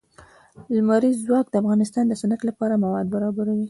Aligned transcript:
لمریز 0.75 1.17
ځواک 1.27 1.47
د 1.49 1.55
افغانستان 1.63 2.03
د 2.07 2.13
صنعت 2.21 2.41
لپاره 2.49 2.81
مواد 2.83 3.05
برابروي. 3.15 3.59